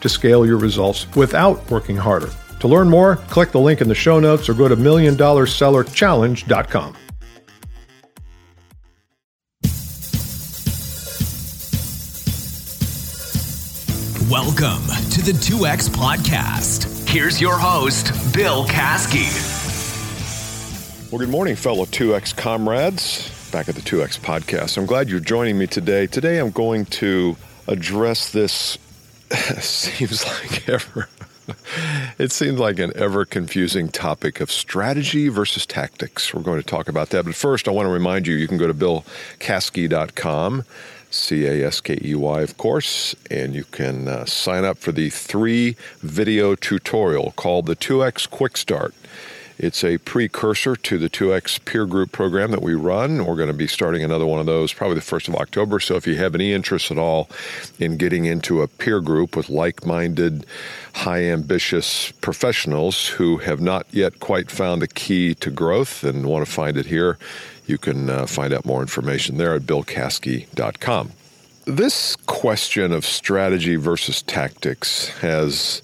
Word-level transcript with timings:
to 0.00 0.08
scale 0.08 0.46
your 0.46 0.58
results 0.58 1.06
without 1.14 1.70
working 1.70 1.96
harder. 1.96 2.30
To 2.60 2.68
learn 2.68 2.88
more, 2.88 3.16
click 3.16 3.52
the 3.52 3.60
link 3.60 3.80
in 3.80 3.88
the 3.88 3.94
show 3.94 4.20
notes 4.20 4.48
or 4.48 4.54
go 4.54 4.68
to 4.68 4.76
milliondollarsellerchallenge.com. 4.76 6.96
Welcome 14.30 14.82
to 15.12 15.22
the 15.22 15.32
2X 15.32 15.88
Podcast. 15.88 17.08
Here's 17.08 17.40
your 17.40 17.56
host, 17.56 18.12
Bill 18.34 18.66
Caskey. 18.66 19.56
Well, 21.10 21.20
good 21.20 21.30
morning, 21.30 21.56
fellow 21.56 21.86
2X 21.86 22.36
comrades. 22.36 23.30
Back 23.50 23.70
at 23.70 23.74
the 23.74 23.80
2X 23.80 24.18
Podcast. 24.18 24.76
I'm 24.76 24.84
glad 24.84 25.08
you're 25.08 25.20
joining 25.20 25.56
me 25.56 25.66
today. 25.66 26.06
Today 26.06 26.38
I'm 26.38 26.50
going 26.50 26.84
to 26.86 27.38
address 27.68 28.30
this 28.30 28.76
seems 29.60 30.24
like 30.24 30.68
ever 30.68 31.08
it 32.18 32.32
seems 32.32 32.58
like 32.58 32.78
an 32.78 32.92
ever 32.94 33.24
confusing 33.24 33.88
topic 33.88 34.40
of 34.40 34.50
strategy 34.50 35.28
versus 35.28 35.66
tactics. 35.66 36.34
We're 36.34 36.42
going 36.42 36.60
to 36.60 36.66
talk 36.66 36.88
about 36.88 37.10
that. 37.10 37.24
But 37.24 37.34
first, 37.34 37.68
I 37.68 37.70
want 37.70 37.86
to 37.86 37.92
remind 37.92 38.26
you 38.26 38.34
you 38.34 38.48
can 38.48 38.58
go 38.58 38.66
to 38.66 38.74
billcaskey.com, 38.74 40.64
C 41.10 41.46
A 41.46 41.66
S 41.66 41.80
K 41.80 41.98
E 42.02 42.14
Y, 42.14 42.40
of 42.42 42.56
course, 42.56 43.14
and 43.30 43.54
you 43.54 43.64
can 43.64 44.08
uh, 44.08 44.24
sign 44.24 44.64
up 44.64 44.78
for 44.78 44.92
the 44.92 45.10
three 45.10 45.76
video 46.00 46.54
tutorial 46.54 47.32
called 47.32 47.66
the 47.66 47.76
2X 47.76 48.28
Quick 48.28 48.56
Start. 48.56 48.94
It's 49.58 49.82
a 49.82 49.98
precursor 49.98 50.76
to 50.76 50.98
the 50.98 51.10
2X 51.10 51.64
peer 51.64 51.84
group 51.84 52.12
program 52.12 52.52
that 52.52 52.62
we 52.62 52.74
run. 52.74 53.26
We're 53.26 53.34
going 53.34 53.48
to 53.48 53.52
be 53.52 53.66
starting 53.66 54.04
another 54.04 54.24
one 54.24 54.38
of 54.38 54.46
those 54.46 54.72
probably 54.72 54.94
the 54.94 55.00
1st 55.00 55.28
of 55.28 55.34
October. 55.34 55.80
So 55.80 55.96
if 55.96 56.06
you 56.06 56.14
have 56.14 56.36
any 56.36 56.52
interest 56.52 56.92
at 56.92 56.98
all 56.98 57.28
in 57.80 57.96
getting 57.96 58.24
into 58.24 58.62
a 58.62 58.68
peer 58.68 59.00
group 59.00 59.34
with 59.34 59.48
like 59.48 59.84
minded, 59.84 60.46
high 60.94 61.24
ambitious 61.24 62.12
professionals 62.20 63.08
who 63.08 63.38
have 63.38 63.60
not 63.60 63.84
yet 63.90 64.20
quite 64.20 64.48
found 64.48 64.80
the 64.80 64.86
key 64.86 65.34
to 65.34 65.50
growth 65.50 66.04
and 66.04 66.26
want 66.26 66.46
to 66.46 66.52
find 66.52 66.76
it 66.76 66.86
here, 66.86 67.18
you 67.66 67.78
can 67.78 68.08
uh, 68.08 68.26
find 68.26 68.52
out 68.52 68.64
more 68.64 68.80
information 68.80 69.38
there 69.38 69.54
at 69.54 69.62
billcaskey.com. 69.62 71.10
This 71.64 72.14
question 72.14 72.92
of 72.92 73.04
strategy 73.04 73.74
versus 73.74 74.22
tactics 74.22 75.08
has 75.18 75.82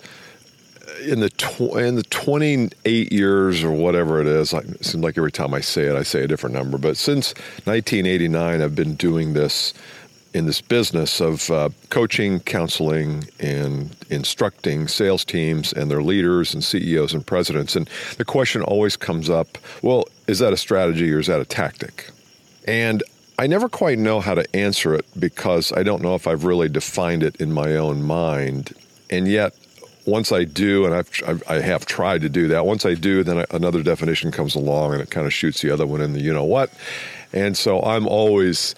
in 1.05 1.20
the 1.20 1.30
tw- 1.30 1.77
in 1.77 1.94
the 1.94 2.02
28 2.05 3.12
years 3.12 3.62
or 3.62 3.70
whatever 3.70 4.20
it 4.20 4.27
is, 4.27 4.52
like, 4.52 4.64
it 4.66 4.84
seems 4.84 5.05
like 5.05 5.19
every 5.19 5.33
time 5.33 5.55
I 5.55 5.60
say 5.60 5.84
it, 5.84 5.94
I 5.94 6.02
say 6.02 6.24
a 6.24 6.27
different 6.27 6.55
number. 6.55 6.78
But 6.78 6.97
since 6.97 7.34
1989, 7.64 8.62
I've 8.62 8.74
been 8.74 8.94
doing 8.94 9.32
this 9.34 9.75
in 10.32 10.47
this 10.47 10.60
business 10.60 11.20
of 11.20 11.48
uh, 11.50 11.69
coaching, 11.91 12.41
counseling, 12.41 13.25
and 13.38 13.97
instructing 14.10 14.88
sales 14.88 15.25
teams 15.25 15.72
and 15.72 15.91
their 15.91 16.02
leaders 16.02 16.52
and 16.52 16.64
CEOs 16.64 17.14
and 17.14 17.25
presidents. 17.25 17.77
And 17.77 17.88
the 18.19 18.25
question 18.25 18.62
always 18.62 18.97
comes 18.97 19.30
up: 19.30 19.58
Well, 19.82 20.06
is 20.27 20.41
that 20.41 20.52
a 20.52 20.56
strategy 20.56 21.12
or 21.12 21.20
is 21.20 21.28
that 21.28 21.41
a 21.41 21.44
tactic? 21.44 22.10
And 22.66 23.02
I 23.38 23.47
never 23.47 23.69
quite 23.69 23.98
know 23.98 24.21
how 24.21 24.34
to 24.34 24.56
answer 24.56 24.94
it 24.94 25.06
because 25.19 25.72
I 25.72 25.82
don't 25.82 26.03
know 26.03 26.15
if 26.15 26.26
I've 26.26 26.44
really 26.44 26.69
defined 26.69 27.22
it 27.22 27.36
in 27.36 27.53
my 27.53 27.76
own 27.76 28.03
mind. 28.03 28.72
And 29.10 29.28
yet, 29.28 29.54
once 30.06 30.32
I 30.32 30.44
do, 30.44 30.84
and 30.84 30.94
I've, 30.94 31.10
I've 31.26 31.42
I 31.48 31.60
have 31.60 31.87
tried 31.87 32.22
to 32.22 32.28
do 32.28 32.48
that. 32.48 32.66
Once 32.66 32.84
I 32.84 32.94
do, 32.94 33.22
then 33.22 33.44
another 33.50 33.82
definition 33.82 34.31
comes 34.31 34.54
along, 34.54 34.94
and 34.94 35.03
it 35.03 35.10
kind 35.10 35.26
of 35.26 35.32
shoots 35.32 35.62
the 35.62 35.70
other 35.70 35.87
one 35.87 36.00
in 36.00 36.12
the 36.12 36.20
you 36.20 36.32
know 36.32 36.44
what. 36.44 36.70
And 37.32 37.56
so 37.56 37.82
I'm 37.82 38.06
always 38.06 38.76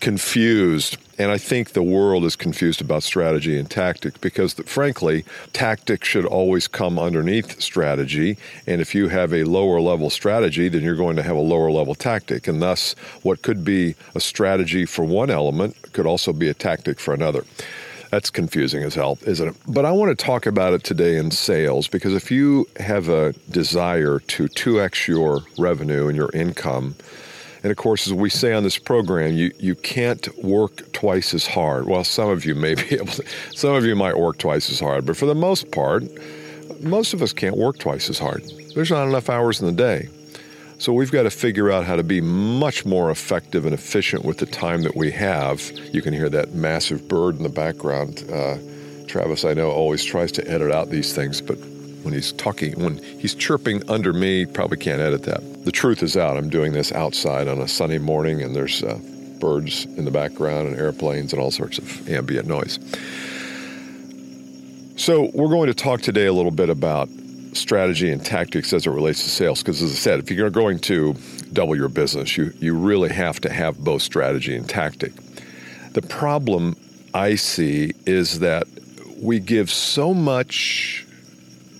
confused, 0.00 0.96
and 1.16 1.30
I 1.30 1.38
think 1.38 1.70
the 1.70 1.82
world 1.82 2.24
is 2.24 2.34
confused 2.34 2.80
about 2.80 3.04
strategy 3.04 3.56
and 3.56 3.70
tactic 3.70 4.20
because, 4.20 4.54
frankly, 4.66 5.24
tactic 5.52 6.04
should 6.04 6.24
always 6.24 6.66
come 6.66 6.98
underneath 6.98 7.60
strategy. 7.60 8.36
And 8.66 8.80
if 8.80 8.96
you 8.96 9.08
have 9.08 9.32
a 9.32 9.44
lower 9.44 9.80
level 9.80 10.10
strategy, 10.10 10.68
then 10.68 10.82
you're 10.82 10.96
going 10.96 11.16
to 11.16 11.22
have 11.22 11.36
a 11.36 11.40
lower 11.40 11.70
level 11.70 11.94
tactic, 11.94 12.48
and 12.48 12.60
thus, 12.60 12.94
what 13.22 13.42
could 13.42 13.64
be 13.64 13.94
a 14.16 14.20
strategy 14.20 14.86
for 14.86 15.04
one 15.04 15.30
element 15.30 15.76
could 15.92 16.06
also 16.06 16.32
be 16.32 16.48
a 16.48 16.54
tactic 16.54 16.98
for 16.98 17.14
another. 17.14 17.44
That's 18.14 18.30
confusing 18.30 18.84
as 18.84 18.94
hell, 18.94 19.18
isn't 19.26 19.48
it? 19.48 19.56
But 19.66 19.84
I 19.84 19.90
want 19.90 20.16
to 20.16 20.24
talk 20.24 20.46
about 20.46 20.72
it 20.72 20.84
today 20.84 21.16
in 21.16 21.32
sales 21.32 21.88
because 21.88 22.14
if 22.14 22.30
you 22.30 22.68
have 22.78 23.08
a 23.08 23.32
desire 23.50 24.20
to 24.20 24.44
2x 24.44 25.08
your 25.08 25.40
revenue 25.58 26.06
and 26.06 26.16
your 26.16 26.30
income, 26.30 26.94
and 27.64 27.72
of 27.72 27.76
course, 27.76 28.06
as 28.06 28.14
we 28.14 28.30
say 28.30 28.52
on 28.52 28.62
this 28.62 28.78
program, 28.78 29.32
you, 29.32 29.52
you 29.58 29.74
can't 29.74 30.28
work 30.44 30.92
twice 30.92 31.34
as 31.34 31.44
hard. 31.44 31.88
Well, 31.88 32.04
some 32.04 32.28
of 32.28 32.44
you 32.44 32.54
may 32.54 32.76
be 32.76 32.94
able 32.94 33.06
to, 33.06 33.24
some 33.52 33.74
of 33.74 33.84
you 33.84 33.96
might 33.96 34.16
work 34.16 34.38
twice 34.38 34.70
as 34.70 34.78
hard, 34.78 35.06
but 35.06 35.16
for 35.16 35.26
the 35.26 35.34
most 35.34 35.72
part, 35.72 36.04
most 36.80 37.14
of 37.14 37.20
us 37.20 37.32
can't 37.32 37.56
work 37.56 37.78
twice 37.78 38.08
as 38.08 38.20
hard. 38.20 38.44
There's 38.76 38.92
not 38.92 39.08
enough 39.08 39.28
hours 39.28 39.60
in 39.60 39.66
the 39.66 39.72
day. 39.72 40.08
So 40.78 40.92
we've 40.92 41.12
got 41.12 41.22
to 41.22 41.30
figure 41.30 41.70
out 41.70 41.84
how 41.84 41.96
to 41.96 42.02
be 42.02 42.20
much 42.20 42.84
more 42.84 43.10
effective 43.10 43.64
and 43.64 43.72
efficient 43.72 44.24
with 44.24 44.38
the 44.38 44.46
time 44.46 44.82
that 44.82 44.96
we 44.96 45.10
have. 45.12 45.62
You 45.92 46.02
can 46.02 46.12
hear 46.12 46.28
that 46.30 46.52
massive 46.52 47.06
bird 47.06 47.36
in 47.36 47.42
the 47.42 47.48
background. 47.48 48.24
Uh, 48.30 48.58
Travis, 49.06 49.44
I 49.44 49.54
know, 49.54 49.70
always 49.70 50.04
tries 50.04 50.32
to 50.32 50.50
edit 50.50 50.72
out 50.72 50.90
these 50.90 51.14
things, 51.14 51.40
but 51.40 51.56
when 52.02 52.12
he's 52.12 52.32
talking, 52.32 52.78
when 52.82 52.98
he's 52.98 53.34
chirping 53.34 53.88
under 53.88 54.12
me, 54.12 54.46
probably 54.46 54.76
can't 54.76 55.00
edit 55.00 55.22
that. 55.22 55.64
The 55.64 55.72
truth 55.72 56.02
is 56.02 56.16
out. 56.16 56.36
I'm 56.36 56.50
doing 56.50 56.72
this 56.72 56.92
outside 56.92 57.46
on 57.48 57.60
a 57.60 57.68
sunny 57.68 57.98
morning, 57.98 58.42
and 58.42 58.54
there's 58.54 58.82
uh, 58.82 58.98
birds 59.38 59.84
in 59.84 60.04
the 60.04 60.10
background 60.10 60.68
and 60.68 60.76
airplanes 60.76 61.32
and 61.32 61.40
all 61.40 61.50
sorts 61.50 61.78
of 61.78 62.08
ambient 62.08 62.48
noise. 62.48 62.78
So, 64.96 65.30
we're 65.34 65.48
going 65.48 65.68
to 65.68 65.74
talk 65.74 66.02
today 66.02 66.26
a 66.26 66.32
little 66.32 66.52
bit 66.52 66.68
about 66.68 67.08
strategy 67.56 68.10
and 68.10 68.24
tactics 68.24 68.72
as 68.72 68.86
it 68.86 68.90
relates 68.90 69.22
to 69.24 69.30
sales. 69.30 69.62
Because 69.62 69.82
as 69.82 69.92
I 69.92 69.94
said, 69.94 70.20
if 70.20 70.30
you're 70.30 70.50
going 70.50 70.78
to 70.80 71.14
double 71.52 71.76
your 71.76 71.88
business, 71.88 72.36
you, 72.36 72.52
you 72.58 72.76
really 72.76 73.10
have 73.10 73.40
to 73.42 73.50
have 73.50 73.78
both 73.78 74.02
strategy 74.02 74.54
and 74.56 74.68
tactic. 74.68 75.12
The 75.92 76.02
problem 76.02 76.76
I 77.12 77.36
see 77.36 77.92
is 78.06 78.40
that 78.40 78.66
we 79.20 79.38
give 79.38 79.70
so 79.70 80.12
much, 80.12 81.06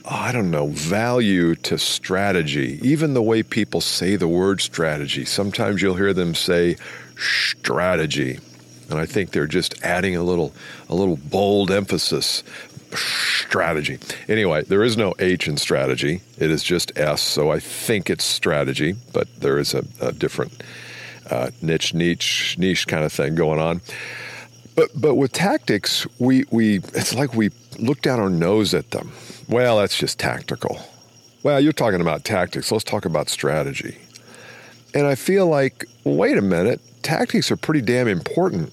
I 0.04 0.32
don't 0.32 0.50
know, 0.50 0.68
value 0.68 1.56
to 1.56 1.78
strategy, 1.78 2.78
even 2.82 3.14
the 3.14 3.22
way 3.22 3.42
people 3.42 3.80
say 3.80 4.16
the 4.16 4.28
word 4.28 4.60
strategy. 4.60 5.24
Sometimes 5.24 5.82
you'll 5.82 5.96
hear 5.96 6.12
them 6.12 6.34
say 6.34 6.76
strategy. 7.16 8.38
And 8.90 8.98
I 8.98 9.06
think 9.06 9.32
they're 9.32 9.46
just 9.46 9.82
adding 9.82 10.14
a 10.14 10.22
little, 10.22 10.54
a 10.88 10.94
little 10.94 11.16
bold 11.16 11.70
emphasis 11.70 12.44
strategy. 12.96 13.98
Anyway, 14.28 14.64
there 14.64 14.82
is 14.82 14.96
no 14.96 15.14
H 15.18 15.48
in 15.48 15.56
strategy. 15.56 16.22
It 16.38 16.50
is 16.50 16.62
just 16.62 16.96
S. 16.98 17.22
So 17.22 17.50
I 17.50 17.60
think 17.60 18.10
it's 18.10 18.24
strategy, 18.24 18.96
but 19.12 19.28
there 19.40 19.58
is 19.58 19.74
a, 19.74 19.84
a 20.00 20.12
different 20.12 20.62
uh, 21.30 21.50
niche, 21.62 21.94
niche, 21.94 22.56
niche 22.58 22.86
kind 22.86 23.04
of 23.04 23.12
thing 23.12 23.34
going 23.34 23.60
on. 23.60 23.80
But 24.76 24.90
but 24.94 25.14
with 25.14 25.32
tactics, 25.32 26.06
we 26.18 26.44
we 26.50 26.78
it's 26.94 27.14
like 27.14 27.34
we 27.34 27.50
look 27.78 28.02
down 28.02 28.20
our 28.20 28.30
nose 28.30 28.74
at 28.74 28.90
them. 28.90 29.12
Well, 29.48 29.78
that's 29.78 29.96
just 29.96 30.18
tactical. 30.18 30.80
Well, 31.42 31.60
you're 31.60 31.72
talking 31.72 32.00
about 32.00 32.24
tactics. 32.24 32.72
Let's 32.72 32.84
talk 32.84 33.04
about 33.04 33.28
strategy. 33.28 33.98
And 34.94 35.06
I 35.06 35.14
feel 35.14 35.46
like, 35.46 35.84
wait 36.04 36.38
a 36.38 36.42
minute, 36.42 36.80
tactics 37.02 37.50
are 37.50 37.56
pretty 37.56 37.82
damn 37.82 38.08
important 38.08 38.72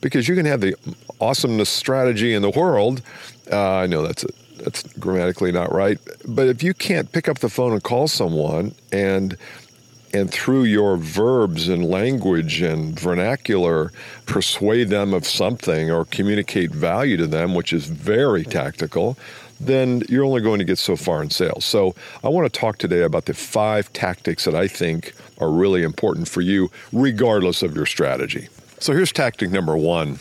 because 0.00 0.28
you 0.28 0.34
can 0.34 0.46
have 0.46 0.60
the 0.60 0.74
awesomest 1.20 1.68
strategy 1.68 2.32
in 2.32 2.42
the 2.42 2.50
world. 2.50 3.02
Uh, 3.50 3.76
I 3.76 3.86
know 3.86 4.02
that's 4.02 4.24
a, 4.24 4.28
that's 4.62 4.82
grammatically 4.94 5.52
not 5.52 5.72
right, 5.72 5.98
but 6.26 6.48
if 6.48 6.62
you 6.62 6.74
can't 6.74 7.10
pick 7.12 7.28
up 7.28 7.38
the 7.38 7.48
phone 7.48 7.72
and 7.72 7.82
call 7.82 8.08
someone 8.08 8.74
and 8.92 9.36
and 10.14 10.30
through 10.30 10.64
your 10.64 10.96
verbs 10.96 11.68
and 11.68 11.84
language 11.84 12.62
and 12.62 12.98
vernacular 12.98 13.92
persuade 14.24 14.88
them 14.88 15.12
of 15.12 15.26
something 15.26 15.90
or 15.90 16.06
communicate 16.06 16.70
value 16.70 17.16
to 17.18 17.26
them, 17.26 17.54
which 17.54 17.72
is 17.72 17.86
very 17.86 18.44
tactical, 18.44 19.18
then 19.60 20.02
you're 20.08 20.24
only 20.24 20.40
going 20.40 20.58
to 20.58 20.64
get 20.64 20.78
so 20.78 20.96
far 20.96 21.22
in 21.22 21.30
sales. 21.30 21.64
So, 21.64 21.94
I 22.22 22.28
want 22.28 22.50
to 22.50 22.60
talk 22.60 22.78
today 22.78 23.02
about 23.02 23.26
the 23.26 23.34
five 23.34 23.92
tactics 23.92 24.44
that 24.44 24.54
I 24.54 24.68
think 24.68 25.12
are 25.38 25.50
really 25.50 25.82
important 25.82 26.28
for 26.28 26.40
you, 26.40 26.70
regardless 26.92 27.62
of 27.62 27.74
your 27.74 27.86
strategy. 27.86 28.48
So, 28.78 28.92
here's 28.92 29.12
tactic 29.12 29.50
number 29.50 29.76
one 29.76 30.18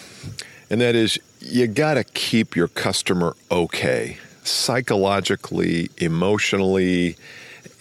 and 0.70 0.82
that 0.82 0.96
is 0.96 1.20
you 1.40 1.68
got 1.68 1.96
to 1.96 2.04
keep 2.04 2.56
your 2.56 2.68
customer 2.68 3.36
okay. 3.52 4.18
psychologically, 4.44 5.90
emotionally, 5.98 7.16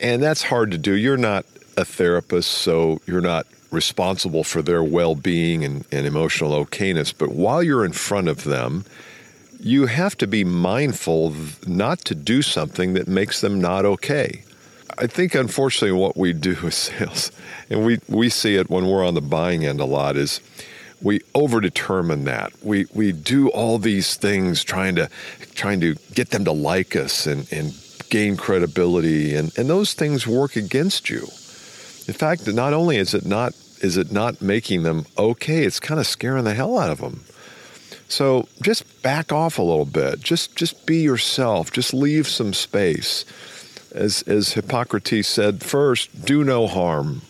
and 0.01 0.23
that's 0.23 0.45
hard 0.45 0.71
to 0.71 0.79
do. 0.79 0.95
You're 0.95 1.17
not 1.17 1.47
a 1.77 1.85
therapist, 1.85 2.51
so 2.51 3.01
you're 3.07 3.21
not 3.21 3.47
responsible 3.71 4.45
for 4.45 4.63
their 4.63 4.83
well 4.83 5.15
being 5.15 5.65
and, 5.65 5.85
and, 5.91 6.07
emotional 6.07 6.65
okayness. 6.65 7.13
But 7.17 7.31
while 7.31 7.63
you're 7.63 7.85
in 7.85 7.93
front 7.93 8.29
of 8.29 8.45
them, 8.45 8.85
you 9.61 9.87
have 9.87 10.17
to 10.19 10.27
be 10.27 10.45
mindful 10.45 11.35
not 11.67 12.01
to 12.01 12.15
do 12.15 12.43
something 12.43 12.95
that 12.95 13.09
makes 13.09 13.41
them 13.41 13.61
not 13.61 13.85
okay. 13.85 14.45
I 14.97 15.07
think, 15.07 15.35
unfortunately, 15.35 15.99
what 15.99 16.17
we 16.17 16.33
do 16.33 16.57
with 16.63 16.75
sales, 16.75 17.33
and 17.69 17.85
we, 17.85 17.99
we 18.09 18.29
see 18.29 18.57
it 18.57 18.71
when 18.71 18.87
we're 18.87 19.05
on 19.05 19.15
the 19.15 19.23
buying 19.23 19.65
end 19.65 19.81
a 19.81 19.85
lot, 19.85 20.17
is 20.17 20.41
we 21.05 21.21
overdetermine 21.35 22.25
that. 22.25 22.53
We 22.65 22.87
we 22.95 23.13
do 23.13 23.49
all 23.51 23.79
these 23.79 24.17
things 24.17 24.65
trying 24.65 24.97
to 24.97 25.09
trying 25.55 25.81
to 25.83 25.95
get 26.15 26.31
them 26.31 26.45
to 26.47 26.53
like 26.53 26.97
us 26.97 27.27
and, 27.27 27.47
and 27.53 27.75
gain 28.09 28.37
credibility 28.37 29.35
and, 29.35 29.57
and 29.57 29.69
those 29.69 29.95
things 29.95 30.27
work 30.27 30.57
against 30.57 31.11
you. 31.11 31.23
In 32.07 32.15
fact, 32.15 32.47
not 32.49 32.73
only 32.73 32.97
is 32.97 33.15
it 33.15 33.27
not 33.27 33.53
is 33.83 33.97
it 33.99 34.11
not 34.11 34.41
making 34.41 34.83
them 34.83 35.05
okay, 35.19 35.65
it's 35.65 35.79
kind 35.79 36.01
of 36.01 36.07
scaring 36.07 36.45
the 36.45 36.55
hell 36.55 36.79
out 36.79 36.91
of 36.91 37.01
them. 37.01 37.21
So 38.09 38.49
just 38.63 39.03
back 39.03 39.31
off 39.31 39.59
a 39.59 39.63
little 39.63 39.85
bit. 39.85 40.21
Just 40.21 40.57
just 40.57 40.87
be 40.87 41.03
yourself. 41.03 41.71
Just 41.71 41.93
leave 41.93 42.27
some 42.27 42.55
space. 42.55 43.27
As 43.93 44.23
as 44.23 44.55
Hippocrates 44.55 45.29
said, 45.29 45.63
first, 45.63 46.25
do 46.25 46.45
no 46.45 46.67
harm. 46.67 47.23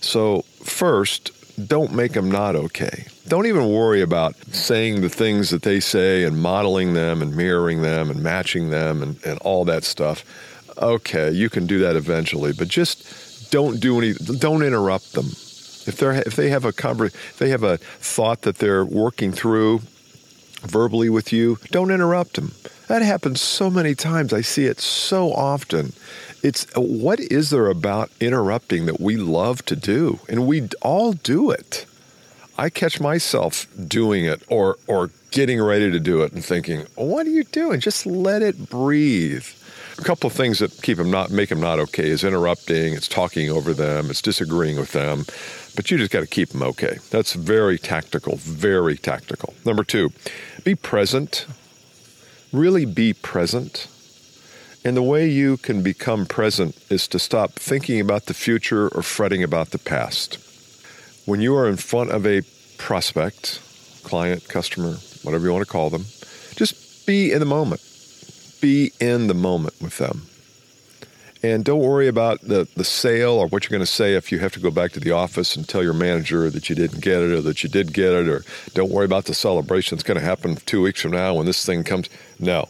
So 0.00 0.42
first, 0.62 1.32
don't 1.66 1.92
make 1.92 2.12
them 2.12 2.30
not 2.30 2.56
okay. 2.56 3.06
Don't 3.28 3.46
even 3.46 3.72
worry 3.72 4.00
about 4.00 4.34
saying 4.52 5.00
the 5.00 5.08
things 5.08 5.50
that 5.50 5.62
they 5.62 5.80
say 5.80 6.24
and 6.24 6.40
modeling 6.40 6.94
them 6.94 7.22
and 7.22 7.36
mirroring 7.36 7.82
them 7.82 8.10
and 8.10 8.22
matching 8.22 8.70
them 8.70 9.02
and, 9.02 9.24
and 9.24 9.38
all 9.40 9.64
that 9.66 9.84
stuff. 9.84 10.24
Okay, 10.78 11.30
you 11.30 11.50
can 11.50 11.66
do 11.66 11.78
that 11.80 11.96
eventually, 11.96 12.52
but 12.52 12.68
just 12.68 13.50
don't 13.50 13.80
do 13.80 13.98
any. 13.98 14.14
Don't 14.14 14.62
interrupt 14.62 15.12
them. 15.12 15.26
If 15.26 15.96
they're 15.96 16.12
if 16.12 16.36
they 16.36 16.50
have 16.50 16.64
a 16.64 16.68
if 16.68 17.38
they 17.38 17.50
have 17.50 17.62
a 17.62 17.78
thought 17.78 18.42
that 18.42 18.58
they're 18.58 18.84
working 18.84 19.32
through 19.32 19.82
verbally 20.60 21.08
with 21.08 21.32
you, 21.32 21.58
don't 21.70 21.90
interrupt 21.90 22.34
them. 22.34 22.52
That 22.88 23.02
happens 23.02 23.40
so 23.40 23.70
many 23.70 23.94
times. 23.94 24.32
I 24.32 24.40
see 24.40 24.64
it 24.64 24.80
so 24.80 25.32
often. 25.32 25.92
It's 26.42 26.66
what 26.74 27.20
is 27.20 27.50
there 27.50 27.68
about 27.68 28.10
interrupting 28.20 28.86
that 28.86 29.00
we 29.00 29.16
love 29.16 29.64
to 29.66 29.76
do? 29.76 30.20
And 30.28 30.46
we 30.46 30.68
all 30.82 31.12
do 31.12 31.50
it. 31.50 31.86
I 32.58 32.68
catch 32.68 33.00
myself 33.00 33.66
doing 33.86 34.24
it 34.24 34.42
or 34.48 34.76
or 34.86 35.10
getting 35.30 35.62
ready 35.62 35.90
to 35.90 36.00
do 36.00 36.22
it 36.22 36.32
and 36.32 36.44
thinking, 36.44 36.86
"What 36.94 37.26
are 37.26 37.30
you 37.30 37.44
doing? 37.44 37.80
Just 37.80 38.06
let 38.06 38.42
it 38.42 38.68
breathe." 38.68 39.46
A 39.98 40.02
couple 40.02 40.28
of 40.28 40.32
things 40.32 40.58
that 40.58 40.82
keep 40.82 40.96
them 40.98 41.10
not 41.10 41.30
make 41.30 41.50
them 41.50 41.60
not 41.60 41.78
okay 41.78 42.08
is 42.08 42.24
interrupting, 42.24 42.94
it's 42.94 43.08
talking 43.08 43.50
over 43.50 43.72
them, 43.72 44.10
it's 44.10 44.22
disagreeing 44.22 44.78
with 44.78 44.92
them, 44.92 45.26
but 45.76 45.90
you 45.90 45.98
just 45.98 46.10
got 46.10 46.20
to 46.20 46.26
keep 46.26 46.50
them 46.50 46.62
okay. 46.62 46.98
That's 47.10 47.34
very 47.34 47.78
tactical, 47.78 48.36
very 48.36 48.96
tactical. 48.96 49.54
Number 49.64 49.84
2, 49.84 50.10
be 50.64 50.74
present. 50.74 51.46
Really 52.52 52.84
be 52.84 53.12
present 53.12 53.88
and 54.84 54.96
the 54.96 55.02
way 55.02 55.28
you 55.28 55.58
can 55.58 55.82
become 55.82 56.24
present 56.24 56.74
is 56.90 57.06
to 57.08 57.18
stop 57.18 57.52
thinking 57.52 58.00
about 58.00 58.26
the 58.26 58.34
future 58.34 58.88
or 58.88 59.02
fretting 59.02 59.42
about 59.42 59.70
the 59.70 59.78
past. 59.78 60.38
When 61.26 61.40
you 61.40 61.54
are 61.56 61.68
in 61.68 61.76
front 61.76 62.10
of 62.10 62.26
a 62.26 62.42
prospect, 62.78 63.60
client, 64.04 64.48
customer, 64.48 64.94
whatever 65.22 65.44
you 65.44 65.52
want 65.52 65.66
to 65.66 65.70
call 65.70 65.90
them, 65.90 66.06
just 66.56 67.06
be 67.06 67.30
in 67.30 67.40
the 67.40 67.46
moment. 67.46 67.82
Be 68.62 68.92
in 69.00 69.26
the 69.26 69.34
moment 69.34 69.74
with 69.82 69.98
them. 69.98 70.29
And 71.42 71.64
don't 71.64 71.80
worry 71.80 72.06
about 72.06 72.42
the, 72.42 72.68
the 72.76 72.84
sale 72.84 73.32
or 73.32 73.46
what 73.46 73.64
you're 73.64 73.70
going 73.70 73.80
to 73.80 73.86
say 73.86 74.14
if 74.14 74.30
you 74.30 74.40
have 74.40 74.52
to 74.52 74.60
go 74.60 74.70
back 74.70 74.92
to 74.92 75.00
the 75.00 75.12
office 75.12 75.56
and 75.56 75.66
tell 75.66 75.82
your 75.82 75.94
manager 75.94 76.50
that 76.50 76.68
you 76.68 76.76
didn't 76.76 77.00
get 77.00 77.22
it 77.22 77.32
or 77.32 77.40
that 77.40 77.62
you 77.62 77.70
did 77.70 77.94
get 77.94 78.12
it, 78.12 78.28
or 78.28 78.44
don't 78.74 78.90
worry 78.90 79.06
about 79.06 79.24
the 79.24 79.32
celebration 79.32 79.96
that's 79.96 80.06
going 80.06 80.20
to 80.20 80.24
happen 80.24 80.56
two 80.66 80.82
weeks 80.82 81.00
from 81.00 81.12
now 81.12 81.34
when 81.34 81.46
this 81.46 81.64
thing 81.64 81.82
comes. 81.82 82.10
No, 82.38 82.68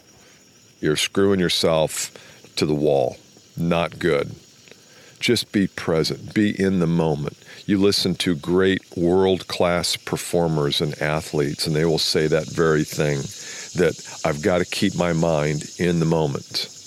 you're 0.79 0.95
screwing 0.95 1.39
yourself 1.39 2.11
to 2.55 2.65
the 2.65 2.73
wall. 2.73 3.17
Not 3.57 3.99
good. 3.99 4.35
Just 5.19 5.51
be 5.51 5.67
present, 5.67 6.33
be 6.33 6.59
in 6.59 6.79
the 6.79 6.87
moment. 6.87 7.37
You 7.65 7.77
listen 7.77 8.15
to 8.15 8.35
great 8.35 8.81
world 8.95 9.47
class 9.49 9.97
performers 9.97 10.79
and 10.79 10.99
athletes, 11.01 11.67
and 11.67 11.75
they 11.75 11.85
will 11.85 11.99
say 11.99 12.25
that 12.27 12.47
very 12.47 12.85
thing 12.85 13.17
that 13.75 14.21
I've 14.25 14.41
got 14.41 14.59
to 14.59 14.65
keep 14.65 14.95
my 14.95 15.13
mind 15.13 15.69
in 15.77 15.99
the 15.99 16.05
moment. 16.05 16.80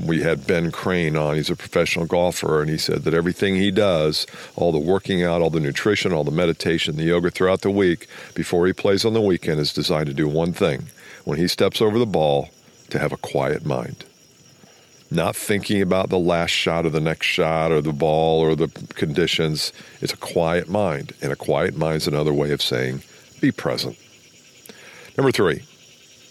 We 0.00 0.22
had 0.22 0.46
Ben 0.46 0.70
Crane 0.70 1.16
on. 1.16 1.36
He's 1.36 1.50
a 1.50 1.56
professional 1.56 2.06
golfer, 2.06 2.60
and 2.60 2.70
he 2.70 2.78
said 2.78 3.02
that 3.04 3.14
everything 3.14 3.56
he 3.56 3.70
does, 3.70 4.26
all 4.54 4.72
the 4.72 4.78
working 4.78 5.24
out, 5.24 5.42
all 5.42 5.50
the 5.50 5.60
nutrition, 5.60 6.12
all 6.12 6.24
the 6.24 6.30
meditation, 6.30 6.96
the 6.96 7.04
yoga 7.04 7.30
throughout 7.30 7.62
the 7.62 7.70
week, 7.70 8.06
before 8.34 8.66
he 8.66 8.72
plays 8.72 9.04
on 9.04 9.12
the 9.12 9.20
weekend, 9.20 9.60
is 9.60 9.72
designed 9.72 10.06
to 10.06 10.14
do 10.14 10.28
one 10.28 10.52
thing. 10.52 10.86
When 11.24 11.38
he 11.38 11.48
steps 11.48 11.82
over 11.82 11.98
the 11.98 12.06
ball, 12.06 12.48
to 12.90 12.98
have 12.98 13.12
a 13.12 13.16
quiet 13.16 13.64
mind. 13.64 14.04
Not 15.10 15.36
thinking 15.36 15.80
about 15.80 16.10
the 16.10 16.18
last 16.18 16.50
shot 16.50 16.84
or 16.84 16.90
the 16.90 17.00
next 17.00 17.26
shot 17.26 17.72
or 17.72 17.80
the 17.80 17.92
ball 17.92 18.40
or 18.40 18.54
the 18.54 18.68
conditions. 18.94 19.72
It's 20.00 20.12
a 20.12 20.18
quiet 20.18 20.68
mind. 20.68 21.12
And 21.22 21.32
a 21.32 21.36
quiet 21.36 21.76
mind 21.76 21.96
is 21.96 22.08
another 22.08 22.32
way 22.32 22.50
of 22.50 22.60
saying 22.60 23.02
be 23.40 23.50
present. 23.50 23.96
Number 25.16 25.32
three, 25.32 25.64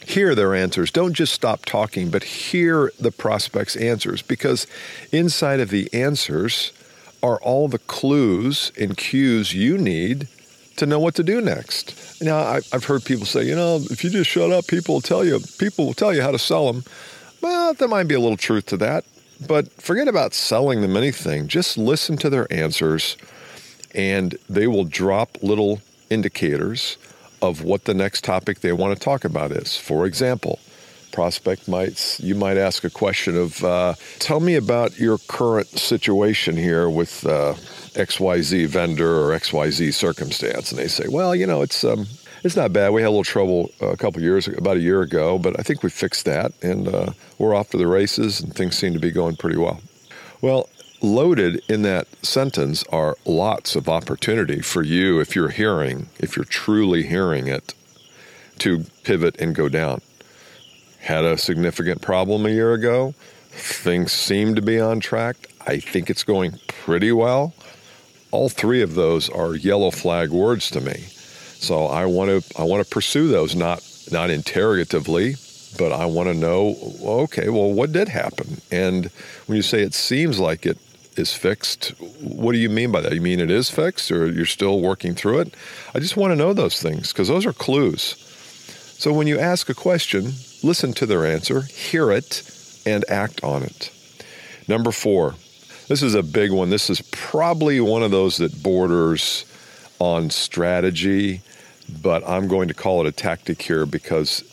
hear 0.08 0.34
their 0.34 0.56
answers. 0.56 0.90
Don't 0.90 1.14
just 1.14 1.34
stop 1.34 1.66
talking, 1.66 2.10
but 2.10 2.24
hear 2.24 2.94
the 2.98 3.12
prospect's 3.12 3.76
answers 3.76 4.22
because 4.22 4.66
inside 5.12 5.60
of 5.60 5.70
the 5.70 5.94
answers 5.94 6.72
are 7.22 7.38
all 7.42 7.68
the 7.68 7.80
clues 7.80 8.72
and 8.80 8.96
cues 8.96 9.54
you 9.54 9.78
need 9.78 10.30
to 10.78 10.86
know 10.86 11.00
what 11.00 11.16
to 11.16 11.24
do 11.24 11.42
next. 11.42 12.22
Now, 12.22 12.38
I've 12.38 12.86
heard 12.86 13.04
people 13.04 13.26
say, 13.26 13.44
you 13.44 13.56
know, 13.56 13.82
if 13.92 14.02
you 14.04 14.10
just 14.10 14.30
shut 14.30 14.50
up, 14.52 14.68
people 14.68 14.96
will 14.96 15.02
tell 15.02 15.26
you. 15.26 15.40
People 15.60 15.86
will 15.86 15.94
tell 15.94 16.14
you 16.14 16.22
how 16.22 16.32
to 16.32 16.40
sell 16.40 16.72
them. 16.72 16.84
Well, 17.42 17.74
there 17.74 17.90
might 17.90 18.08
be 18.08 18.16
a 18.16 18.20
little 18.20 18.38
truth 18.38 18.68
to 18.68 18.78
that, 18.78 19.04
but 19.46 19.70
forget 19.74 20.08
about 20.08 20.34
selling 20.34 20.82
them 20.82 20.96
anything. 20.96 21.50
Just 21.50 21.78
listen 21.78 22.16
to 22.18 22.30
their 22.30 22.52
answers, 22.52 23.18
and 23.94 24.38
they 24.50 24.68
will 24.68 24.86
drop 24.86 25.38
little 25.42 25.82
indicators 26.10 26.98
of 27.42 27.64
what 27.64 27.86
the 27.86 27.94
next 27.94 28.24
topic 28.24 28.60
they 28.60 28.72
want 28.72 28.98
to 28.98 29.04
talk 29.04 29.26
about 29.26 29.52
is. 29.52 29.78
For 29.78 30.06
example, 30.06 30.60
prospect 31.12 31.68
might 31.68 32.20
you 32.20 32.36
might 32.36 32.58
ask 32.58 32.84
a 32.84 32.90
question 32.90 33.38
of, 33.38 33.64
uh, 33.64 33.96
"Tell 34.20 34.40
me 34.40 34.56
about 34.56 35.00
your 35.00 35.18
current 35.28 35.68
situation 35.68 36.58
here 36.58 36.90
with." 36.90 37.26
Uh, 37.26 37.56
XYZ 37.98 38.68
vendor 38.68 39.20
or 39.20 39.32
XYZ 39.32 39.94
circumstance. 39.94 40.72
And 40.72 40.80
they 40.80 40.88
say, 40.88 41.06
well, 41.10 41.36
you 41.36 41.48
know, 41.48 41.62
it's, 41.64 41.84
um, 41.84 42.06
it's 42.44 42.56
not 42.56 42.72
bad. 42.72 42.94
We 42.94 43.02
had 43.02 43.08
a 43.08 43.10
little 43.10 43.24
trouble 43.24 43.72
a 43.82 43.98
couple 43.98 44.22
years, 44.22 44.48
about 44.48 44.78
a 44.78 44.80
year 44.80 45.02
ago, 45.02 45.40
but 45.40 45.60
I 45.60 45.64
think 45.64 45.84
we 45.84 45.90
fixed 45.90 46.26
that 46.26 46.54
and 46.62 46.88
uh, 46.88 47.12
we're 47.40 47.56
off 47.56 47.72
to 47.72 47.78
the 47.78 47.88
races 47.88 48.40
and 48.40 48.54
things 48.54 48.78
seem 48.78 48.94
to 48.94 49.00
be 49.00 49.12
going 49.12 49.36
pretty 49.36 49.58
well. 49.58 49.82
Well, 50.42 50.70
loaded 51.02 51.62
in 51.70 51.82
that 51.84 52.08
sentence 52.26 52.84
are 52.86 53.18
lots 53.26 53.76
of 53.76 53.88
opportunity 53.88 54.62
for 54.62 54.82
you 54.82 55.20
if 55.20 55.36
you're 55.36 55.50
hearing, 55.50 56.10
if 56.20 56.36
you're 56.36 56.46
truly 56.46 57.04
hearing 57.04 57.48
it, 57.48 57.74
to 58.60 58.86
pivot 59.04 59.40
and 59.40 59.56
go 59.56 59.70
down. 59.70 60.02
Had 61.00 61.24
a 61.24 61.38
significant 61.38 62.02
problem 62.02 62.46
a 62.46 62.50
year 62.50 62.74
ago. 62.74 63.14
Things 63.50 64.12
seem 64.12 64.56
to 64.56 64.62
be 64.62 64.80
on 64.80 65.00
track. 65.00 65.50
I 65.66 65.80
think 65.80 66.10
it's 66.10 66.24
going 66.24 66.60
pretty 66.68 67.12
well 67.12 67.54
all 68.32 68.50
three 68.50 68.82
of 68.82 68.96
those 68.96 69.30
are 69.30 69.56
yellow 69.56 69.92
flag 69.92 70.30
words 70.30 70.70
to 70.72 70.82
me. 70.82 71.06
So 71.60 71.86
I 71.86 72.06
want 72.06 72.30
to 72.30 72.60
I 72.60 72.64
want 72.64 72.84
to 72.84 72.90
pursue 72.90 73.28
those 73.30 73.56
not 73.56 73.82
not 74.12 74.30
interrogatively, 74.30 75.36
but 75.78 75.92
I 75.92 76.06
want 76.06 76.30
to 76.30 76.36
know 76.36 76.76
okay, 77.04 77.50
well 77.50 77.72
what 77.72 77.92
did 77.92 78.10
happen? 78.10 78.62
And 78.72 79.06
when 79.46 79.56
you 79.56 79.62
say 79.62 79.82
it 79.82 79.94
seems 79.94 80.40
like 80.40 80.66
it 80.66 80.78
is 81.18 81.34
fixed, 81.34 81.90
what 82.22 82.52
do 82.52 82.58
you 82.58 82.70
mean 82.70 82.92
by 82.92 83.02
that? 83.02 83.14
You 83.14 83.22
mean 83.22 83.40
it 83.40 83.52
is 83.52 83.70
fixed 83.70 84.12
or 84.12 84.32
you're 84.32 84.46
still 84.46 84.82
working 84.82 85.16
through 85.16 85.40
it? 85.40 85.54
I 85.94 86.00
just 86.00 86.18
want 86.18 86.32
to 86.32 86.36
know 86.36 86.54
those 86.54 86.82
things 86.82 87.12
because 87.12 87.28
those 87.28 87.46
are 87.46 87.54
clues. 87.54 88.24
So 88.98 89.14
when 89.14 89.28
you 89.28 89.40
ask 89.40 89.70
a 89.70 89.74
question, 89.74 90.34
listen 90.64 90.94
to 90.94 91.06
their 91.06 91.26
answer, 91.26 91.62
hear 91.62 92.12
it, 92.12 92.42
and 92.86 93.06
act 93.10 93.44
on 93.44 93.64
it. 93.64 93.92
Number 94.68 94.92
4, 94.92 95.36
this 95.88 96.02
is 96.02 96.16
a 96.16 96.24
big 96.24 96.52
one. 96.52 96.70
This 96.70 96.90
is 96.90 97.02
probably 97.12 97.80
one 97.80 98.04
of 98.04 98.12
those 98.12 98.38
that 98.38 98.64
borders 98.64 99.46
on 100.00 100.30
strategy, 100.30 101.42
but 102.02 102.28
I'm 102.28 102.48
going 102.48 102.68
to 102.68 102.74
call 102.74 103.02
it 103.02 103.08
a 103.08 103.12
tactic 103.12 103.62
here 103.62 103.86
because 103.86 104.44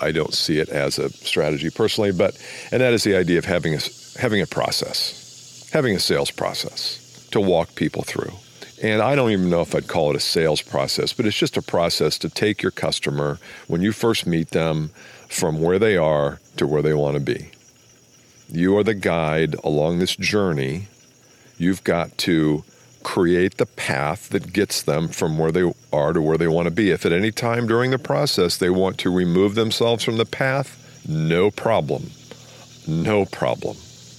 I 0.00 0.12
don't 0.12 0.34
see 0.34 0.58
it 0.58 0.68
as 0.68 0.98
a 0.98 1.10
strategy 1.10 1.70
personally. 1.70 2.12
But 2.12 2.38
and 2.70 2.80
that 2.80 2.92
is 2.92 3.04
the 3.04 3.16
idea 3.16 3.38
of 3.38 3.44
having 3.44 3.74
a 3.74 3.80
having 4.18 4.40
a 4.40 4.46
process, 4.46 5.23
having 5.74 5.96
a 5.96 5.98
sales 5.98 6.30
process 6.30 7.26
to 7.32 7.40
walk 7.40 7.74
people 7.74 8.04
through. 8.04 8.30
And 8.80 9.02
I 9.02 9.16
don't 9.16 9.32
even 9.32 9.50
know 9.50 9.60
if 9.60 9.74
I'd 9.74 9.88
call 9.88 10.10
it 10.10 10.16
a 10.16 10.20
sales 10.20 10.62
process, 10.62 11.12
but 11.12 11.26
it's 11.26 11.36
just 11.36 11.56
a 11.56 11.62
process 11.62 12.16
to 12.18 12.28
take 12.28 12.62
your 12.62 12.70
customer 12.70 13.40
when 13.66 13.82
you 13.82 13.90
first 13.90 14.24
meet 14.24 14.50
them 14.50 14.90
from 15.28 15.60
where 15.60 15.80
they 15.80 15.96
are 15.96 16.38
to 16.58 16.66
where 16.68 16.80
they 16.80 16.94
want 16.94 17.14
to 17.14 17.20
be. 17.20 17.50
You 18.48 18.78
are 18.78 18.84
the 18.84 18.94
guide 18.94 19.56
along 19.64 19.98
this 19.98 20.14
journey. 20.14 20.86
You've 21.58 21.82
got 21.82 22.16
to 22.18 22.62
create 23.02 23.56
the 23.56 23.66
path 23.66 24.28
that 24.28 24.52
gets 24.52 24.80
them 24.80 25.08
from 25.08 25.38
where 25.38 25.50
they 25.50 25.72
are 25.92 26.12
to 26.12 26.22
where 26.22 26.38
they 26.38 26.46
want 26.46 26.66
to 26.66 26.70
be. 26.70 26.92
If 26.92 27.04
at 27.04 27.10
any 27.10 27.32
time 27.32 27.66
during 27.66 27.90
the 27.90 27.98
process 27.98 28.58
they 28.58 28.70
want 28.70 28.96
to 28.98 29.10
remove 29.10 29.56
themselves 29.56 30.04
from 30.04 30.18
the 30.18 30.24
path, 30.24 31.04
no 31.08 31.50
problem. 31.50 32.12
No 32.86 33.24
problem. 33.24 33.76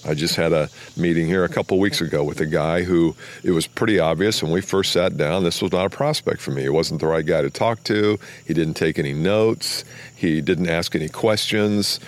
I 0.07 0.13
just 0.13 0.35
had 0.35 0.53
a 0.53 0.69
meeting 0.95 1.25
here 1.25 1.43
a 1.43 1.49
couple 1.49 1.79
weeks 1.79 1.99
ago 1.99 2.23
with 2.23 2.39
a 2.39 2.45
guy 2.45 2.83
who 2.83 3.15
it 3.43 3.51
was 3.51 3.65
pretty 3.65 3.99
obvious 3.99 4.43
when 4.43 4.51
we 4.51 4.61
first 4.61 4.91
sat 4.91 5.17
down 5.17 5.43
this 5.43 5.61
was 5.61 5.71
not 5.71 5.85
a 5.85 5.89
prospect 5.89 6.41
for 6.41 6.51
me. 6.51 6.63
It 6.63 6.73
wasn't 6.73 7.01
the 7.01 7.07
right 7.07 7.25
guy 7.25 7.41
to 7.41 7.49
talk 7.49 7.83
to. 7.85 8.19
He 8.45 8.53
didn't 8.53 8.75
take 8.75 8.99
any 8.99 9.13
notes. 9.13 9.83
He 10.15 10.41
didn't 10.41 10.69
ask 10.69 10.95
any 10.95 11.09
questions. 11.09 11.99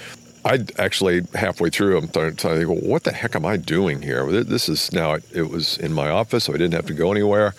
I 0.46 0.60
actually 0.78 1.24
halfway 1.34 1.70
through, 1.70 1.98
I'm 1.98 2.08
starting 2.08 2.36
to 2.38 2.56
think, 2.56 2.70
well, 2.70 2.90
what 2.90 3.04
the 3.04 3.12
heck 3.12 3.36
am 3.36 3.46
I 3.46 3.58
doing 3.58 4.02
here? 4.02 4.26
This 4.44 4.70
is 4.70 4.94
now 4.94 5.18
it 5.34 5.50
was 5.50 5.78
in 5.78 5.92
my 5.92 6.10
office, 6.10 6.46
so 6.46 6.54
I 6.54 6.58
didn't 6.58 6.76
have 6.76 6.86
to 6.86 6.94
go 6.94 7.12
anywhere. 7.12 7.54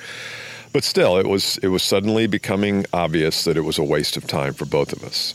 But 0.72 0.84
still, 0.84 1.18
it 1.18 1.26
was 1.26 1.58
it 1.58 1.68
was 1.68 1.82
suddenly 1.82 2.26
becoming 2.26 2.86
obvious 2.92 3.44
that 3.44 3.56
it 3.56 3.62
was 3.62 3.78
a 3.78 3.84
waste 3.84 4.16
of 4.16 4.26
time 4.26 4.54
for 4.54 4.64
both 4.64 4.92
of 4.92 5.02
us. 5.02 5.34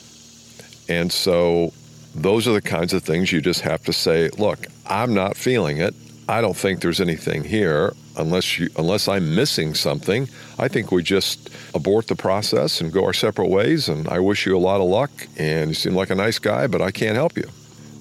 And 0.90 1.12
so 1.12 1.74
those 2.16 2.48
are 2.48 2.54
the 2.54 2.62
kinds 2.62 2.94
of 2.94 3.04
things 3.04 3.32
you 3.32 3.42
just 3.42 3.62
have 3.62 3.84
to 3.86 3.94
say, 3.94 4.30
look, 4.38 4.68
I'm 4.86 5.14
not 5.14 5.36
feeling 5.36 5.78
it. 5.78 5.96
I 6.30 6.42
don't 6.42 6.56
think 6.56 6.82
there's 6.82 7.02
anything 7.02 7.44
here 7.44 7.94
unless 8.16 8.58
you 8.58 8.70
unless 8.78 9.08
I'm 9.08 9.36
missing 9.36 9.74
something. 9.74 10.30
I 10.58 10.68
think 10.68 10.92
we 10.92 11.04
just 11.04 11.50
abort 11.74 12.08
the 12.08 12.16
process 12.16 12.80
and 12.80 12.94
go 12.94 13.04
our 13.06 13.14
separate 13.14 13.50
ways 13.50 13.90
and 13.90 14.08
I 14.08 14.20
wish 14.20 14.46
you 14.46 14.56
a 14.56 14.60
lot 14.60 14.80
of 14.80 14.88
luck 14.88 15.12
and 15.38 15.70
you 15.70 15.74
seem 15.74 15.96
like 15.96 16.12
a 16.12 16.16
nice 16.16 16.40
guy, 16.40 16.68
but 16.68 16.82
I 16.82 16.92
can't 16.92 17.16
help 17.16 17.36
you. 17.36 17.50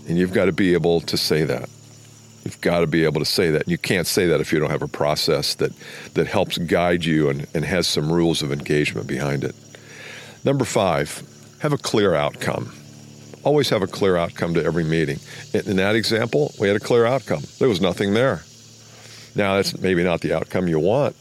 And 0.08 0.18
you've 0.18 0.32
got 0.32 0.44
to 0.44 0.52
be 0.52 0.72
able 0.74 1.00
to 1.00 1.16
say 1.16 1.44
that. 1.44 1.68
You've 2.44 2.60
got 2.60 2.80
to 2.80 2.86
be 2.86 3.04
able 3.04 3.20
to 3.20 3.24
say 3.24 3.50
that. 3.52 3.68
You 3.68 3.78
can't 3.78 4.06
say 4.06 4.26
that 4.26 4.40
if 4.40 4.52
you 4.52 4.58
don't 4.60 4.70
have 4.70 4.82
a 4.82 4.88
process 4.88 5.54
that 5.56 5.72
that 6.14 6.26
helps 6.28 6.58
guide 6.58 7.04
you 7.04 7.28
and, 7.28 7.46
and 7.54 7.64
has 7.64 7.88
some 7.88 8.12
rules 8.12 8.42
of 8.42 8.52
engagement 8.52 9.08
behind 9.08 9.42
it. 9.42 9.56
Number 10.44 10.64
five, 10.64 11.22
have 11.60 11.72
a 11.72 11.78
clear 11.78 12.14
outcome 12.14 12.72
always 13.44 13.68
have 13.70 13.82
a 13.82 13.86
clear 13.86 14.16
outcome 14.16 14.54
to 14.54 14.64
every 14.64 14.84
meeting. 14.84 15.18
In 15.52 15.76
that 15.76 15.94
example, 15.94 16.52
we 16.58 16.68
had 16.68 16.76
a 16.76 16.80
clear 16.80 17.06
outcome. 17.06 17.42
There 17.58 17.68
was 17.68 17.80
nothing 17.80 18.14
there. 18.14 18.44
Now, 19.34 19.56
that's 19.56 19.78
maybe 19.78 20.04
not 20.04 20.20
the 20.20 20.34
outcome 20.34 20.68
you 20.68 20.78
want, 20.78 21.16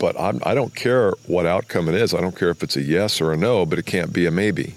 but 0.00 0.18
I'm, 0.18 0.40
I 0.44 0.54
do 0.54 0.62
not 0.62 0.74
care 0.74 1.12
what 1.26 1.46
outcome 1.46 1.88
it 1.88 1.94
is. 1.94 2.12
I 2.14 2.20
don't 2.20 2.36
care 2.36 2.50
if 2.50 2.62
it's 2.62 2.76
a 2.76 2.82
yes 2.82 3.20
or 3.20 3.32
a 3.32 3.36
no, 3.36 3.64
but 3.64 3.78
it 3.78 3.86
can't 3.86 4.12
be 4.12 4.26
a 4.26 4.30
maybe. 4.30 4.74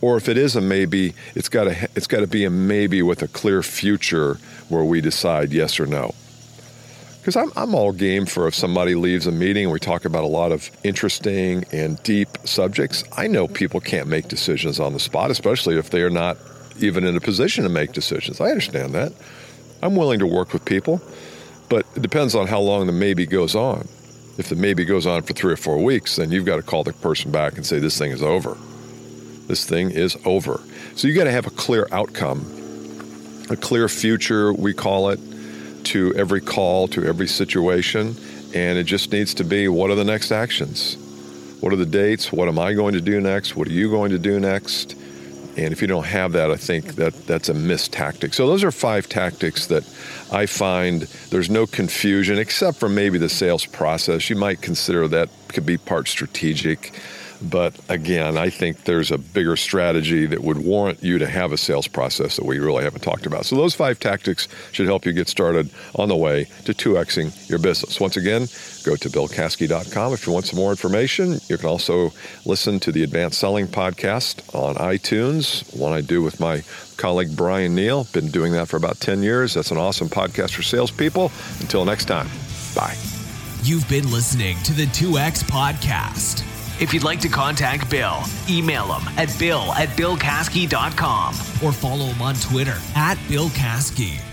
Or 0.00 0.16
if 0.16 0.28
it 0.28 0.36
is 0.36 0.54
a 0.54 0.60
maybe, 0.60 1.14
it's 1.34 1.48
got 1.48 1.64
to 1.64 1.88
it's 1.96 2.06
got 2.06 2.20
to 2.20 2.26
be 2.26 2.44
a 2.44 2.50
maybe 2.50 3.02
with 3.02 3.22
a 3.22 3.28
clear 3.28 3.62
future 3.62 4.38
where 4.68 4.84
we 4.84 5.00
decide 5.00 5.52
yes 5.52 5.80
or 5.80 5.86
no. 5.86 6.14
Because 7.28 7.50
I'm, 7.50 7.52
I'm 7.62 7.74
all 7.74 7.92
game 7.92 8.24
for 8.24 8.48
if 8.48 8.54
somebody 8.54 8.94
leaves 8.94 9.26
a 9.26 9.30
meeting 9.30 9.64
and 9.64 9.72
we 9.74 9.78
talk 9.78 10.06
about 10.06 10.24
a 10.24 10.28
lot 10.28 10.50
of 10.50 10.70
interesting 10.82 11.62
and 11.72 12.02
deep 12.02 12.30
subjects. 12.44 13.04
I 13.18 13.26
know 13.26 13.46
people 13.46 13.80
can't 13.80 14.08
make 14.08 14.28
decisions 14.28 14.80
on 14.80 14.94
the 14.94 14.98
spot, 14.98 15.30
especially 15.30 15.76
if 15.76 15.90
they 15.90 16.00
are 16.00 16.08
not 16.08 16.38
even 16.78 17.04
in 17.04 17.14
a 17.18 17.20
position 17.20 17.64
to 17.64 17.68
make 17.68 17.92
decisions. 17.92 18.40
I 18.40 18.46
understand 18.46 18.94
that. 18.94 19.12
I'm 19.82 19.94
willing 19.94 20.20
to 20.20 20.26
work 20.26 20.54
with 20.54 20.64
people, 20.64 21.02
but 21.68 21.84
it 21.94 22.00
depends 22.00 22.34
on 22.34 22.46
how 22.46 22.60
long 22.60 22.86
the 22.86 22.94
maybe 22.94 23.26
goes 23.26 23.54
on. 23.54 23.86
If 24.38 24.48
the 24.48 24.56
maybe 24.56 24.86
goes 24.86 25.04
on 25.04 25.20
for 25.20 25.34
three 25.34 25.52
or 25.52 25.58
four 25.58 25.84
weeks, 25.84 26.16
then 26.16 26.30
you've 26.30 26.46
got 26.46 26.56
to 26.56 26.62
call 26.62 26.82
the 26.82 26.94
person 26.94 27.30
back 27.30 27.58
and 27.58 27.66
say, 27.66 27.78
This 27.78 27.98
thing 27.98 28.10
is 28.10 28.22
over. 28.22 28.56
This 29.48 29.66
thing 29.66 29.90
is 29.90 30.16
over. 30.24 30.62
So 30.94 31.06
you 31.06 31.14
got 31.14 31.24
to 31.24 31.30
have 31.30 31.46
a 31.46 31.50
clear 31.50 31.88
outcome, 31.92 32.40
a 33.50 33.56
clear 33.56 33.86
future, 33.86 34.50
we 34.50 34.72
call 34.72 35.10
it 35.10 35.20
to 35.84 36.14
every 36.14 36.40
call, 36.40 36.88
to 36.88 37.04
every 37.04 37.28
situation, 37.28 38.16
and 38.54 38.78
it 38.78 38.84
just 38.84 39.12
needs 39.12 39.34
to 39.34 39.44
be 39.44 39.68
what 39.68 39.90
are 39.90 39.94
the 39.94 40.04
next 40.04 40.32
actions? 40.32 40.96
What 41.60 41.72
are 41.72 41.76
the 41.76 41.86
dates? 41.86 42.32
What 42.32 42.48
am 42.48 42.58
I 42.58 42.72
going 42.72 42.94
to 42.94 43.00
do 43.00 43.20
next? 43.20 43.56
What 43.56 43.68
are 43.68 43.72
you 43.72 43.90
going 43.90 44.10
to 44.10 44.18
do 44.18 44.38
next? 44.38 44.94
And 45.58 45.72
if 45.72 45.82
you 45.82 45.88
don't 45.88 46.06
have 46.06 46.32
that, 46.32 46.52
I 46.52 46.56
think 46.56 46.94
that 46.94 47.14
that's 47.26 47.48
a 47.48 47.54
missed 47.54 47.92
tactic. 47.92 48.32
So 48.32 48.46
those 48.46 48.62
are 48.62 48.70
five 48.70 49.08
tactics 49.08 49.66
that 49.66 49.82
I 50.30 50.46
find 50.46 51.02
there's 51.30 51.50
no 51.50 51.66
confusion 51.66 52.38
except 52.38 52.78
for 52.78 52.88
maybe 52.88 53.18
the 53.18 53.28
sales 53.28 53.66
process. 53.66 54.30
You 54.30 54.36
might 54.36 54.62
consider 54.62 55.08
that 55.08 55.30
could 55.48 55.66
be 55.66 55.76
part 55.76 56.06
strategic. 56.06 56.92
But 57.40 57.78
again, 57.88 58.36
I 58.36 58.50
think 58.50 58.84
there's 58.84 59.10
a 59.10 59.18
bigger 59.18 59.56
strategy 59.56 60.26
that 60.26 60.42
would 60.42 60.58
warrant 60.58 61.02
you 61.02 61.18
to 61.18 61.26
have 61.26 61.52
a 61.52 61.56
sales 61.56 61.86
process 61.86 62.36
that 62.36 62.44
we 62.44 62.58
really 62.58 62.84
haven't 62.84 63.02
talked 63.02 63.26
about. 63.26 63.46
So, 63.46 63.56
those 63.56 63.74
five 63.74 64.00
tactics 64.00 64.48
should 64.72 64.86
help 64.86 65.06
you 65.06 65.12
get 65.12 65.28
started 65.28 65.70
on 65.94 66.08
the 66.08 66.16
way 66.16 66.46
to 66.64 66.74
2xing 66.74 67.48
your 67.48 67.58
business. 67.58 68.00
Once 68.00 68.16
again, 68.16 68.48
go 68.84 68.96
to 68.96 69.08
billcaskey.com 69.08 70.12
if 70.12 70.26
you 70.26 70.32
want 70.32 70.46
some 70.46 70.58
more 70.58 70.70
information. 70.70 71.38
You 71.48 71.58
can 71.58 71.68
also 71.68 72.12
listen 72.44 72.80
to 72.80 72.92
the 72.92 73.04
Advanced 73.04 73.38
Selling 73.38 73.68
podcast 73.68 74.54
on 74.54 74.74
iTunes, 74.76 75.76
one 75.78 75.92
I 75.92 76.00
do 76.00 76.22
with 76.22 76.40
my 76.40 76.62
colleague 76.96 77.36
Bryan 77.36 77.74
Neale. 77.74 78.04
Been 78.12 78.28
doing 78.28 78.52
that 78.52 78.68
for 78.68 78.76
about 78.76 78.98
10 78.98 79.22
years. 79.22 79.54
That's 79.54 79.70
an 79.70 79.78
awesome 79.78 80.08
podcast 80.08 80.54
for 80.54 80.62
salespeople. 80.62 81.30
Until 81.60 81.84
next 81.84 82.06
time, 82.06 82.28
bye. 82.74 82.96
You've 83.62 83.88
been 83.88 84.10
listening 84.10 84.56
to 84.64 84.72
the 84.72 84.86
2X 84.86 85.44
Podcast. 85.44 86.57
If 86.80 86.94
you'd 86.94 87.02
like 87.02 87.20
to 87.20 87.28
contact 87.28 87.90
Bill, 87.90 88.22
email 88.48 88.92
him 88.92 89.08
at 89.16 89.36
bill 89.38 89.72
at 89.72 89.88
billcaskey.com 89.96 91.34
or 91.62 91.72
follow 91.72 92.06
him 92.06 92.22
on 92.22 92.34
Twitter 92.36 92.76
at 92.94 93.18
Bill. 93.28 94.27